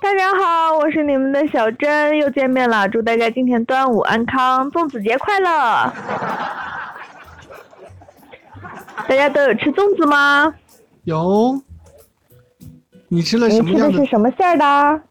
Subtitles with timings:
[0.00, 2.88] 大家好，我是你们的小珍，又见面了。
[2.88, 5.92] 祝大家今天端午安康，粽子节快乐！
[9.08, 10.54] 大家都有吃粽子吗？
[11.04, 11.60] 有。
[13.08, 13.86] 你吃了什么样的？
[13.86, 15.02] 你吃的是什么馅儿的？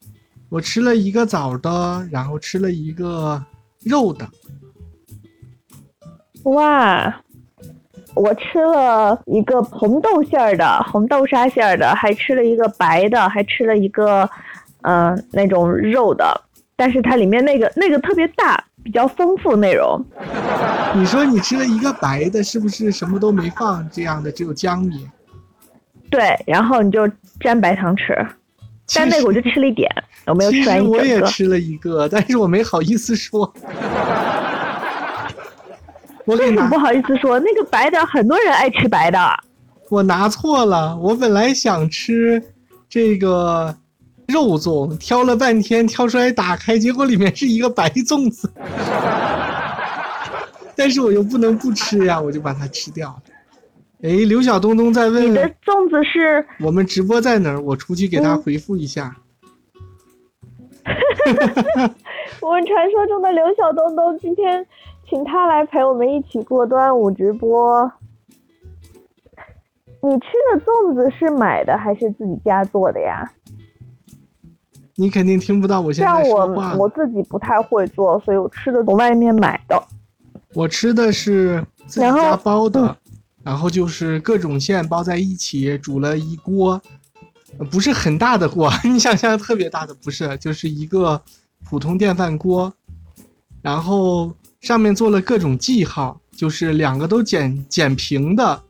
[0.49, 3.43] 我吃了一个枣的，然后吃了一个
[3.83, 4.27] 肉的。
[6.43, 7.22] 哇！
[8.15, 14.29] 我吃了一个红豆馅儿的，红豆沙馅儿的，还吃了一个白的，还吃了一个。
[14.85, 16.41] 嗯，那种肉的，
[16.75, 19.97] 但是它里面那个那个特别大，比较丰富内容。
[20.93, 23.89] 你说你吃了一个白的，是不是什么都没放？
[23.89, 25.07] 这样的只有江米。
[26.09, 27.09] 对，然后你就
[27.39, 28.13] 沾白糖吃。
[28.93, 29.89] 但那个我就吃了一点，
[30.25, 30.91] 我没有吃完一个。
[30.91, 33.53] 我也吃了一个，但是我没好意思说。
[36.25, 37.39] 为什么不好意思说？
[37.39, 39.19] 那个白的很多人爱吃白的。
[39.89, 42.41] 我拿错了，我本来想吃
[42.89, 43.75] 这个。
[44.25, 48.49] 肉粽挑了半天，挑出来打开，结果里面是一个白粽子，
[50.77, 53.15] 但是我又不能不吃呀，我就把它吃掉了。
[54.01, 56.43] 哎，刘小东东在问，你的粽子是？
[56.61, 57.61] 我们直播在哪儿？
[57.61, 59.13] 我出去给他回复一下。
[62.41, 64.65] 我们传说中的刘小东东，今天
[65.09, 67.91] 请他来陪我们一起过端午直播。
[70.01, 73.31] 你吃的粽子是买的还是自己家做的呀？
[74.95, 76.73] 你肯定听不到我现在说话。
[76.73, 79.81] 我我自己不太会做，所以我吃的从外面买的。
[80.53, 82.95] 我吃的是自己家包的，
[83.43, 86.79] 然后就是各种馅包在一起煮了一锅，
[87.71, 91.21] 不是很大的锅， 你想象特别大的不是，就是一个
[91.63, 92.73] 普通电饭锅，
[93.61, 98.63] 然后上面做了各种记号，就是两个都剪剪平的，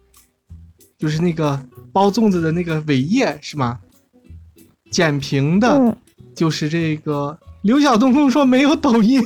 [0.97, 3.79] 就是那个包粽子的那个尾叶是吗？
[4.91, 5.97] 剪平的。
[6.35, 9.21] 就是这个刘晓东东说没有抖音，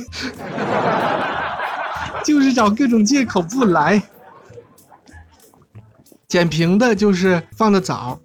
[2.22, 4.02] 就是找各种借口不来。
[6.26, 8.20] 剪平的就是放的枣，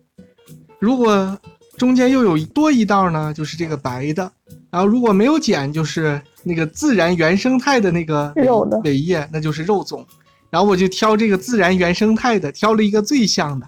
[0.83, 1.39] 如果
[1.77, 4.29] 中间又有多一道呢，就是这个白的。
[4.69, 8.33] 然后如果没有剪，就是那个自然原生态的那个
[8.83, 10.03] 尾叶，那就是肉粽。
[10.49, 13.65] 然后我就挑这个自然原生态的，挑了一个最像的。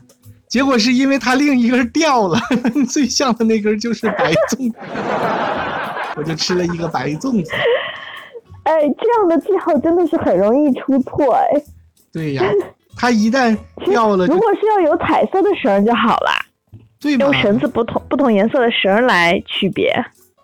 [0.50, 2.38] 结果是因为它另一根掉了，
[2.92, 4.74] 最像的那根就是白粽，
[6.18, 7.52] 我就吃了一个白粽子。
[8.64, 11.64] 哎，这样的记号真的是很容易出错哎。
[12.12, 12.44] 对呀，
[12.98, 16.45] 它一旦掉了，如果是要有彩色的绳就好了，
[17.14, 19.94] 对用绳子不同不同颜色的绳来区别。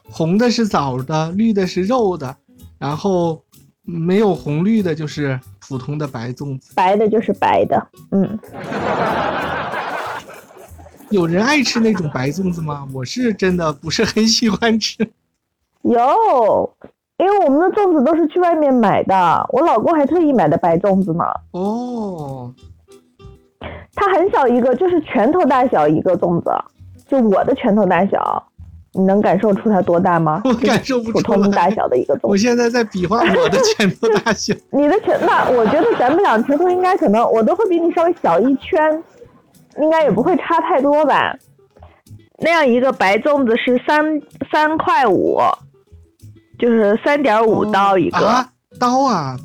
[0.04, 2.36] 红的是枣的，绿的是肉的，
[2.78, 3.42] 然后
[3.82, 6.74] 没有红绿的，就是普通的白粽子。
[6.76, 8.38] 白的就是白的，嗯。
[11.10, 12.88] 有人爱吃那种白粽子吗？
[12.94, 14.98] 我是真的不是很喜欢吃。
[15.82, 16.74] 有，
[17.18, 21.24] 因为我们的粽子都是去外面买的，我老公还特意买的白粽子呢。
[21.52, 22.54] 哦，
[23.96, 26.50] 它很小一个，就是拳头大小一个粽子，
[27.08, 28.44] 就我的拳头大小，
[28.94, 30.42] 你能感受出它多大吗？
[30.46, 32.28] 我感受不出普通大小的一个粽子。
[32.28, 34.54] 我现在在比划我的拳头大小。
[34.72, 39.04] 你的拳，那我觉得咱们俩拳头应该可能，我都会比你稍微小一圈。
[39.80, 41.34] 应该也不会差太多吧？
[42.40, 44.04] 那样一个白粽子是三
[44.52, 45.40] 三块五，
[46.60, 48.46] 就是三点五刀一个
[48.78, 49.38] 刀啊，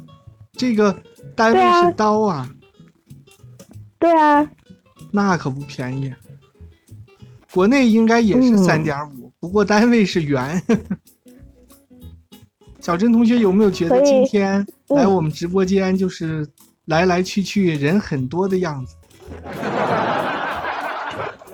[0.59, 0.93] 这个
[1.37, 2.49] 单位是刀啊。
[4.07, 4.49] 对啊，
[5.11, 6.15] 那可不便宜。
[7.53, 10.63] 国内应该也是三点五，不过单位是元。
[12.79, 16.47] 小珍同学有没有觉得今天来我们直播间就是
[16.85, 18.95] 来来去去人很多的样子？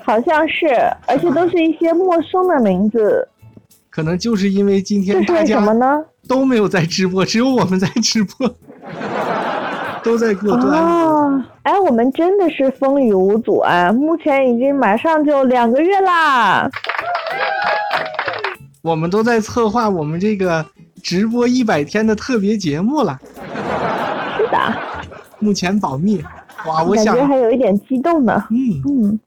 [0.05, 0.67] 好像是，
[1.07, 3.27] 而且都是一些陌生的名字。
[3.89, 5.59] 可能就是因为今天大家
[6.29, 8.55] 都没有在直播，只有我们在直播，
[10.03, 11.43] 都在过端午。
[11.63, 13.93] 哎，我们真的是风雨无阻啊！
[13.93, 16.69] 目前已经马上就两个月啦。
[18.83, 20.65] 我们都在策划我们这个
[21.03, 23.19] 直播一百天的特别节目了。
[24.37, 24.59] 是的。
[25.39, 26.23] 目前保密。
[26.67, 28.45] 哇，我想感觉还有一点激动呢。
[28.51, 29.21] 嗯嗯。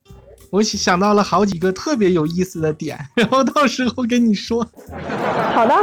[0.52, 4.66] 我想到了好几个特别有意思的点，然后到时候跟你说。
[5.54, 5.74] 好的，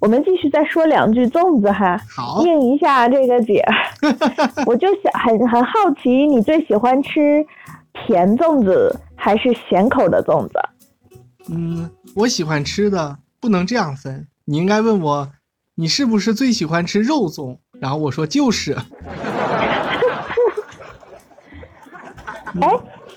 [0.00, 2.00] 我们继续再说两句粽子哈。
[2.08, 3.64] 好，应一下这个姐。
[4.66, 5.72] 我就想很很好
[6.02, 7.44] 奇，你最喜欢吃
[7.92, 10.54] 甜粽子还是咸口的粽子？
[11.50, 14.28] 嗯，我喜欢吃的不能这样分。
[14.44, 15.28] 你应该问我，
[15.74, 17.58] 你是不是最喜欢吃肉粽？
[17.80, 18.76] 然后我说就是。
[22.60, 22.70] 哎，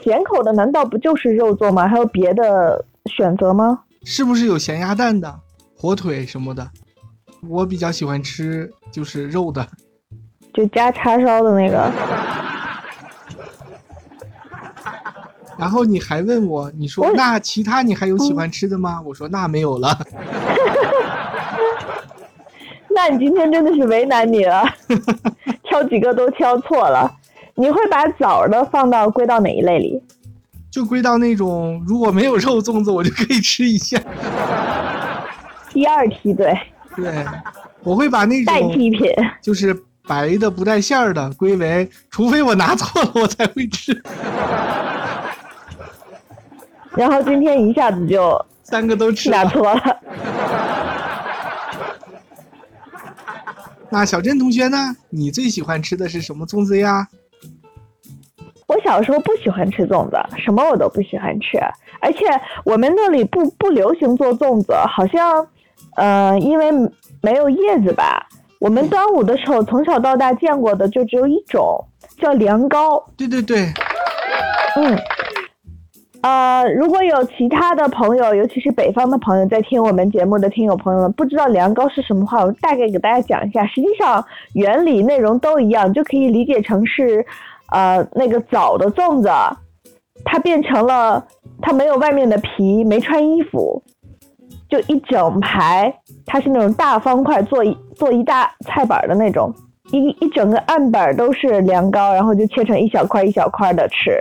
[0.03, 1.87] 咸口的难道不就是肉粽吗？
[1.87, 3.81] 还有别的选择吗？
[4.03, 5.39] 是不是有咸鸭蛋的、
[5.81, 6.69] 火腿什么的？
[7.49, 9.67] 我比较喜欢吃就是肉的，
[10.53, 11.77] 就加叉烧的那个。
[15.57, 19.01] 然后你还问我，你说那其他你还有喜欢吃的吗？
[19.03, 19.97] 我说那没有了。
[22.93, 24.63] 那你今天真的是为难你了，
[25.67, 27.11] 挑几个都挑错了。
[27.55, 29.99] 你会把枣的放到归到哪一类里？
[30.69, 33.99] 就归到那种如果没有肉粽子，我就可以吃一下。
[35.73, 36.53] 第二梯队。
[36.95, 37.25] 对，
[37.83, 39.09] 我会把那种代替品，
[39.41, 39.73] 就是
[40.07, 44.01] 白的不带馅儿的，归为除非我拿错了，我才会吃。
[46.95, 49.97] 然后今天一下子就三个都吃拿错了。
[53.89, 54.77] 那小郑同学呢？
[55.09, 57.07] 你最喜欢吃的是什么粽子呀？
[58.67, 61.57] 我小时候不喜欢吃粽子，什么我都不喜欢吃，
[61.99, 62.19] 而且
[62.63, 65.45] 我们那里不不流行做粽子，好像，
[65.95, 66.71] 呃，因为
[67.21, 68.27] 没有叶子吧。
[68.59, 71.83] 我们端午的时候从小到大见过的就只有一种，
[72.19, 73.03] 叫凉糕。
[73.17, 73.67] 对对对，
[74.77, 74.97] 嗯。
[76.21, 83.65] 呃，如果有其他的朋友，尤其是北方的朋友在听我们节目的听友朋友们，不知道凉糕是什么话，我大概给大家讲一下。
[83.65, 84.23] 实际上
[84.53, 87.25] 原理内容都一样，就可以理解成是，
[87.71, 89.29] 呃，那个枣的粽子，
[90.23, 91.25] 它变成了
[91.59, 93.81] 它没有外面的皮，没穿衣服，
[94.71, 95.93] 就一整排，
[96.25, 99.53] 它是那种大方块，做一做一大菜板的那种，
[99.91, 104.17] 一一整个案板都是凉糕，然后就切成一小块一小块的吃。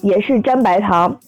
[0.00, 1.18] 也是沾白糖，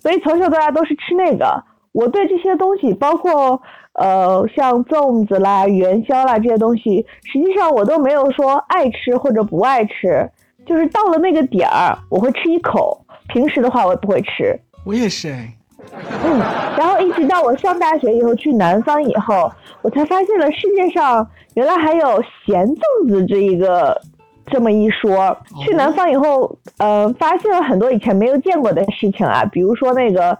[0.00, 1.62] 所以从小到大都是吃那个。
[1.92, 3.60] 我对这些东西，包括
[3.94, 10.30] 呃像粽子啦、元宵啦这些东西，实际上我都没有说爱吃或者不爱吃，
[10.64, 14.58] 就是到了那个点儿我会吃一口，平时的话我也不会吃。
[14.86, 15.52] 我也是哎。
[15.90, 16.38] 嗯，
[16.76, 19.50] 然后一直到我上大学以后去南方以后，
[19.82, 24.00] 我才发现了世界上原来还有咸粽子这一个。
[24.46, 25.34] 这么一说，
[25.64, 30.36] 去南方以后，呃，发现了很多以前没有见过的事情啊，比如说那个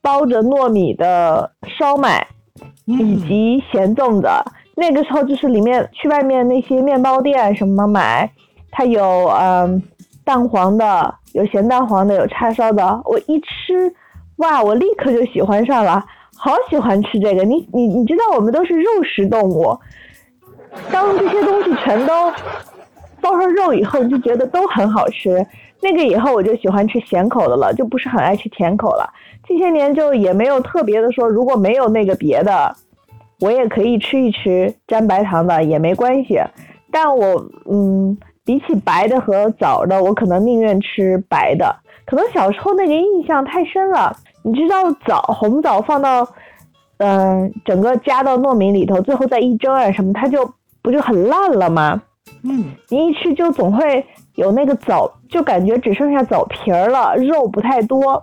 [0.00, 2.26] 包着糯米的烧麦，
[2.86, 4.28] 以及咸粽子。
[4.76, 8.30] 那个时候就是里面去外面那些面包店什么买，
[8.70, 9.82] 它有嗯
[10.24, 13.02] 蛋黄的，有咸蛋黄的，有叉烧的。
[13.04, 13.92] 我一吃，
[14.36, 16.04] 哇，我立刻就喜欢上了，
[16.36, 17.44] 好喜欢吃这个。
[17.44, 19.78] 你你你知道我们都是肉食动物，
[20.90, 22.32] 当这些东西全都。
[23.20, 25.42] 包上肉以后，就觉得都很好吃。
[25.80, 29.10] 那个以后我就喜欢吃咸口的了，就不是很爱吃甜口了。
[29.48, 32.76] 这些年就也没有特别的说，如果没有那个别的，
[33.40, 36.38] 我也可以吃一吃沾白糖的也没关系。
[36.92, 38.14] 但我嗯，
[38.44, 41.74] 比起白的和枣的，我可能宁愿吃白的。
[42.06, 44.14] 可能小时候那个印象太深了。
[44.42, 46.28] 你知道枣红枣放到
[46.98, 50.52] 嗯整个加到糯米里头，最后再一蒸啊什么，它就
[50.82, 52.02] 不就很烂了吗？
[52.42, 54.04] 嗯，你一吃就总会
[54.34, 58.22] 有那个枣，就感觉只剩下枣皮儿了，肉不太多，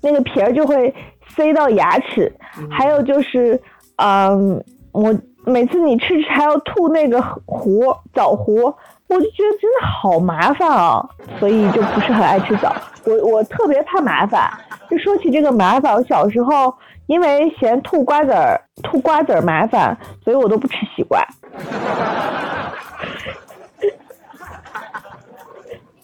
[0.00, 0.94] 那个皮儿就会
[1.28, 2.34] 塞到牙齿。
[2.70, 3.60] 还有就是，
[3.96, 5.14] 嗯，我
[5.44, 8.74] 每次你吃还要吐那个核枣核，
[9.08, 11.06] 我就觉得真的好麻烦啊，
[11.38, 12.74] 所以就不是很爱吃枣。
[13.04, 14.50] 我我特别怕麻烦。
[14.90, 16.74] 就说起这个麻烦，我小时候
[17.06, 21.24] 因为嫌吐瓜子儿吐瓜子儿麻烦，所以我都不吃西瓜。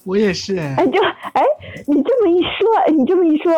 [0.03, 1.01] 我也是哎，哎就
[1.33, 1.43] 哎，
[1.87, 3.53] 你这么一说，你这么一说，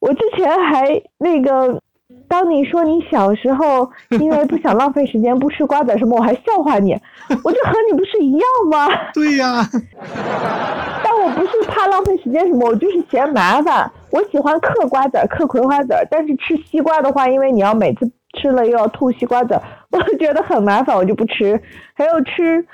[0.00, 1.80] 我之前还那个，
[2.28, 6.92] 当你说你小时候因为不想浪费时间不吃瓜子什么，我还笑话你，
[7.42, 8.86] 我这和你不是一样吗？
[9.14, 9.66] 对呀，
[11.02, 13.90] 但我不是怕浪费时间什么，我就是嫌麻烦。
[14.10, 19.58] 我喜欢嗑瓜子嗑葵花籽但是吃西瓜的话，因为你要每次吃了又要吐西瓜籽
[19.90, 21.60] 我觉得很麻烦，我就不吃。
[21.94, 22.64] 还有吃，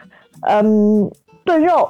[0.49, 1.11] 嗯，
[1.45, 1.89] 炖肉。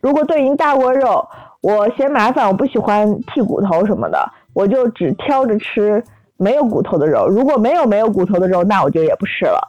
[0.00, 1.26] 如果炖一大锅肉，
[1.60, 6.02] 我嫌麻烦，我不喜欢剔骨头什么的，我就只挑着吃
[6.38, 7.28] 没有骨头的肉。
[7.28, 9.68] 如果没有没有骨头的肉，那我就也不吃了。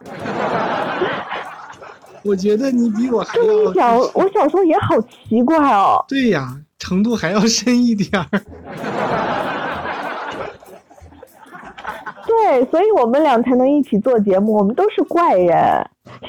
[2.24, 3.44] 我觉得你比我还要。
[3.44, 6.04] 这么小，我小时候也好奇怪哦。
[6.08, 8.26] 对呀，程度还要深一点儿。
[12.28, 14.54] 对，所以我们俩才能一起做节目。
[14.54, 15.58] 我们都是怪人，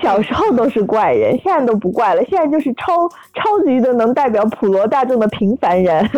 [0.03, 2.25] 小时候都是怪人，现在都不怪了。
[2.25, 6.09] 现在就是超超级的能代表普罗大众的平凡人。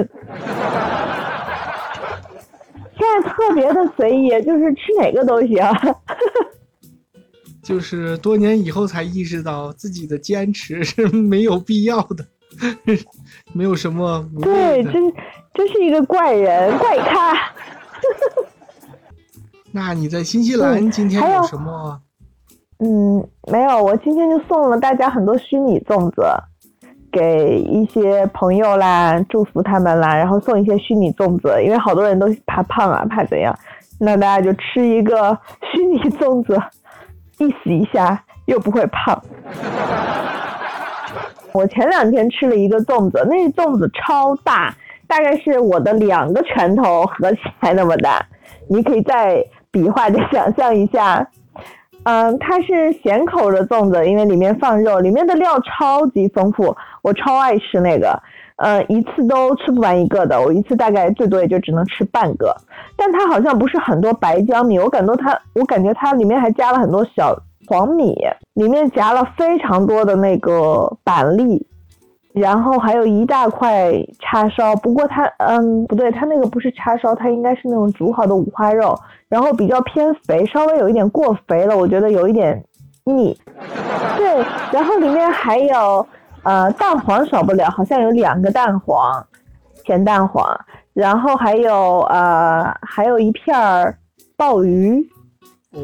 [2.97, 5.57] 现在特别的随意，就是吃哪个都行。
[7.63, 12.27] 就是多年以后才意识到自己的坚持是没有必要的。
[13.53, 14.29] 没有什么。
[14.43, 15.13] 对，真
[15.55, 17.35] 真是一个怪人怪咖。
[19.71, 22.01] 那你在新西兰今天有什么？
[22.81, 26.23] 嗯，没有，我今天就送了大家很多虚拟粽子，
[27.13, 33.57] 给一些朋友啦，祝福他们啦，然后送一些虚拟粽子，因为好多人都怕胖啊，怕怎样，
[34.01, 35.39] 那大家就吃一个
[35.71, 36.59] 虚拟粽子，
[37.39, 39.23] 意思一下又不会胖。
[41.53, 44.75] 我前两天吃了一个粽子，那粽子超大，
[45.07, 48.27] 大概是我的两个拳头合起来那么大，
[48.69, 49.45] 你可以再。
[49.73, 51.27] 比划着想象一下，
[52.05, 58.21] 嗯，它是咸口的粽子，因为里面放肉，里面的料超级丰富，我超爱吃那个，
[58.57, 62.57] 呃，一次都吃不完一个的，我一次大概最多也就只能吃半个。
[62.97, 68.17] 但它好像不是很多白江米，我感觉它，我感觉它里面还加了很多小黄米，
[68.55, 71.65] 里面夹了非常多的那个板栗。
[72.35, 78.99] 然后还有一大块叉烧，不过它，嗯，不对，它那个不是叉烧，它应该是那种煮好的五花肉，
[79.29, 82.65] 然后比较偏肥，稍微有一点过肥了，我觉得有一点
[83.05, 83.39] 腻。
[84.17, 86.07] 对，然后里面还有，
[86.43, 89.25] 呃，蛋黄少不了，好像有两个蛋黄，
[89.85, 90.59] 甜蛋黄，
[90.95, 93.95] 然后还有，呃，还有一片儿
[94.37, 95.07] 鲍鱼。
[95.73, 95.81] 哦，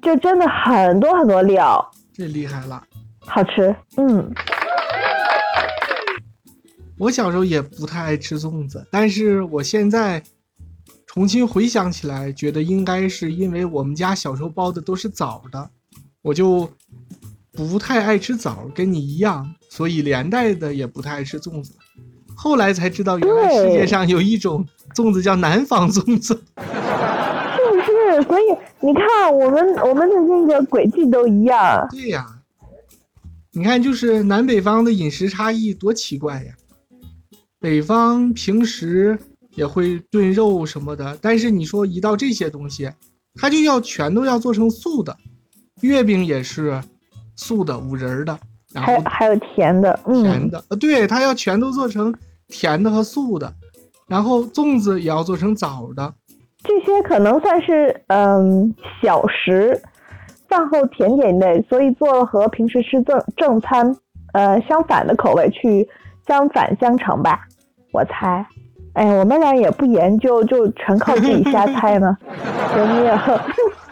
[0.00, 1.84] 就真的很多很多料。
[2.14, 2.80] 这厉害了。
[3.26, 4.32] 好吃，嗯。
[6.98, 10.22] 我小时候也不太爱吃粽子，但是我现在
[11.06, 15.70] 重新回想起来，觉得应该是因为我们家小时候包的都是枣的，
[16.22, 16.70] 我就
[17.52, 21.72] 不太爱吃枣，跟你一样，所以连带的也不太爱吃粽子。
[22.34, 28.22] 后来才知道，原来世界上有一种粽子叫南方粽子， 是不是？
[28.26, 28.44] 所以
[28.80, 31.86] 你看，我们我们的那个轨迹都一样。
[31.90, 32.26] 对呀，
[33.52, 36.54] 你看，就是南北方的饮食差异多奇怪呀。
[37.60, 39.18] 北方平时
[39.54, 42.90] 也会炖肉什么的，但是你说一到这些东西，
[43.34, 45.16] 它就要全都要做成素的。
[45.82, 46.80] 月饼也是
[47.34, 48.38] 素的，五仁的，
[48.72, 52.14] 然后还有甜的，甜的，呃，对它要全都做成
[52.48, 53.52] 甜的和素的，
[54.08, 56.14] 然后粽子也要做成枣的。
[56.62, 59.80] 这些可能算是嗯小食，
[60.48, 63.94] 饭后甜点类，所以做了和平时吃正正餐
[64.32, 65.86] 呃相反的口味，去
[66.26, 67.46] 相反相成吧。
[67.92, 68.46] 我猜，
[68.94, 72.16] 哎，我们俩也不研究，就全靠自己瞎猜呢。
[72.74, 73.18] 救命！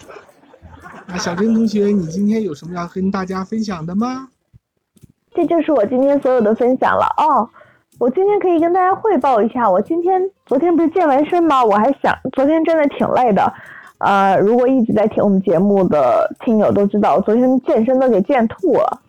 [1.07, 4.29] 那小珍同学，你今天有什么要跟大家分享的吗？
[5.35, 7.49] 这就是我今天所有的分享了哦。
[7.99, 11.65] 我今天可以跟大家汇报一下，我今天昨天不是健完身吗？
[11.65, 13.53] 我还想，昨天真的挺累的。
[13.99, 19.01] 呃，如果一直在听我们节目的听友都知道，我昨天健身都给健吐了。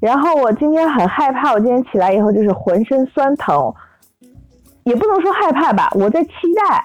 [0.00, 3.72] 然后我今天很害怕，我今天起来以后就是浑身酸疼。
[4.84, 6.30] 也不能说害怕吧，我在期
[6.68, 6.84] 待，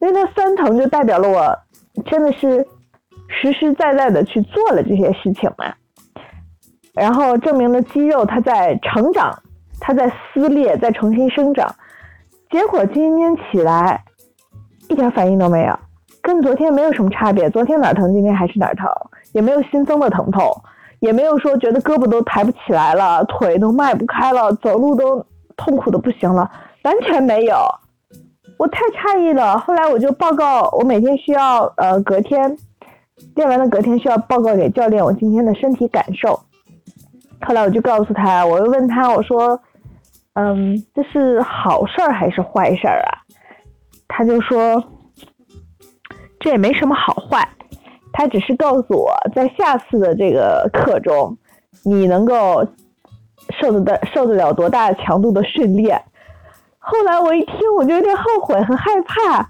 [0.00, 1.56] 因为它酸疼就代表了我
[2.04, 2.66] 真的是
[3.28, 5.72] 实实在在的去做了这些事情嘛，
[6.92, 9.32] 然后证明了肌肉它在成长，
[9.80, 11.72] 它在撕裂，在重新生长。
[12.50, 14.02] 结果今天起来
[14.88, 15.78] 一点反应都没有，
[16.20, 17.48] 跟昨天没有什么差别。
[17.48, 18.90] 昨天哪疼，今天还是哪疼，
[19.32, 20.42] 也没有新增的疼痛，
[21.06, 25.24] 也没有说觉得胳膊都抬不起来了，腿都迈不开了，走路都
[25.56, 26.50] 痛苦的不行了。
[26.82, 27.56] 完全没有，
[28.58, 29.58] 我太诧异了。
[29.58, 32.56] 后来我就报告，我每天需要呃隔天
[33.34, 36.38] 练完的隔天需要报告给教练我今天的身体感受。
[37.40, 39.60] 后来我就告诉他，我又问他，我说，
[40.34, 43.12] 嗯，这是好事儿还是坏事儿啊？
[44.08, 44.82] 他就说，
[46.40, 47.46] 这也没什么好坏，
[48.16, 51.36] 他只是告诉我在下次的这个课中，
[51.84, 52.66] 你能够
[53.60, 56.02] 受得的受得了多大强度的训练。
[56.78, 59.40] 后来我一听，我就有点后悔，很害怕。
[59.40, 59.46] 哇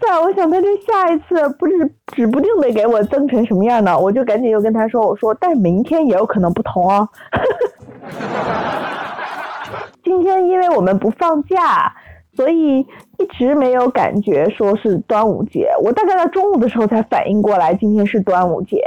[0.00, 0.18] 塞！
[0.22, 1.72] 我想他这下一次不是
[2.14, 3.98] 指不定得给我增成什么样呢？
[3.98, 7.06] 我就赶紧又跟他说：“我说，但明天也有可能不同哦。
[10.02, 11.94] 今天因为我们不放假，
[12.34, 12.86] 所以
[13.20, 15.70] 一直没有感觉说是端午节。
[15.84, 18.82] 我大概在中午的时候才反应过来今天是端午节，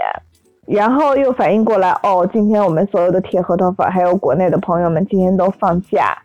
[0.65, 6.17] 然后又反应过来哦，今天我们所有的铁核桃粉还有国内的朋友们今天都放假。”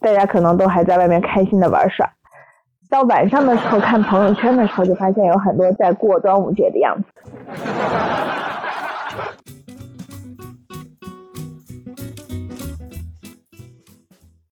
[0.00, 2.06] 大家可能都还在外面开心的玩耍，
[2.90, 7.06] 到晚上的时候看朋友圈的时候，就发现有很多在过端午节的样子。